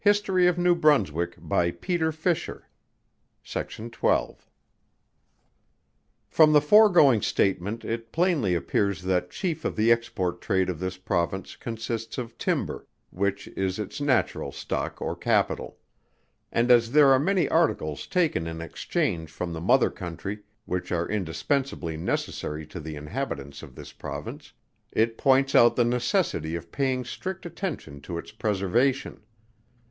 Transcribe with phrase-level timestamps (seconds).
[0.03, 0.19] per ton.
[0.23, 4.39] The whole value of the above Exports may be about £100,000.
[6.27, 10.97] From the foregoing statement it plainly appears that chief of the export trade of this
[10.97, 15.77] Province consists of timber, which is its natural stock or capital;
[16.51, 21.07] and as there are many articles taken in exchange from the mother country, which are
[21.07, 24.53] indispensably necessary to the inhabitants of this Province;
[24.91, 29.21] it points out the necessity of paying strict attention to its preservation.